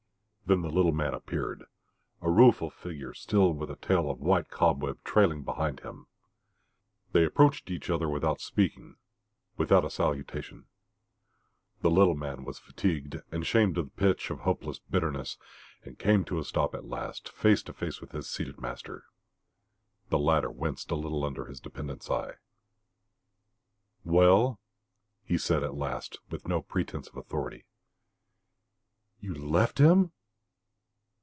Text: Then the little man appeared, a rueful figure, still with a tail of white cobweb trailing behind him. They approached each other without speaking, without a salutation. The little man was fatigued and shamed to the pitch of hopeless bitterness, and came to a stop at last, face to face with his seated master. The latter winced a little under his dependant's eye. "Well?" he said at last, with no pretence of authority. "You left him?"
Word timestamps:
Then 0.43 0.63
the 0.63 0.69
little 0.69 0.91
man 0.91 1.13
appeared, 1.13 1.63
a 2.19 2.29
rueful 2.29 2.69
figure, 2.69 3.13
still 3.13 3.53
with 3.53 3.71
a 3.71 3.77
tail 3.77 4.09
of 4.11 4.19
white 4.19 4.49
cobweb 4.49 5.01
trailing 5.05 5.43
behind 5.43 5.79
him. 5.79 6.07
They 7.13 7.23
approached 7.23 7.71
each 7.71 7.89
other 7.89 8.09
without 8.09 8.41
speaking, 8.41 8.97
without 9.55 9.85
a 9.85 9.89
salutation. 9.89 10.65
The 11.79 11.89
little 11.89 12.15
man 12.15 12.43
was 12.43 12.59
fatigued 12.59 13.21
and 13.31 13.47
shamed 13.47 13.75
to 13.75 13.83
the 13.83 13.91
pitch 13.91 14.29
of 14.29 14.39
hopeless 14.41 14.79
bitterness, 14.79 15.37
and 15.85 15.97
came 15.97 16.25
to 16.25 16.37
a 16.39 16.43
stop 16.43 16.75
at 16.75 16.83
last, 16.83 17.29
face 17.29 17.63
to 17.63 17.71
face 17.71 18.01
with 18.01 18.11
his 18.11 18.29
seated 18.29 18.59
master. 18.59 19.05
The 20.09 20.19
latter 20.19 20.51
winced 20.51 20.91
a 20.91 20.95
little 20.95 21.23
under 21.23 21.45
his 21.45 21.61
dependant's 21.61 22.11
eye. 22.11 22.33
"Well?" 24.03 24.59
he 25.23 25.37
said 25.37 25.63
at 25.63 25.75
last, 25.75 26.19
with 26.29 26.45
no 26.45 26.61
pretence 26.61 27.07
of 27.07 27.15
authority. 27.15 27.63
"You 29.21 29.33
left 29.33 29.77
him?" 29.77 30.11